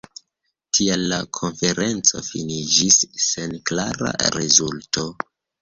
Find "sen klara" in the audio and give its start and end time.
3.29-4.15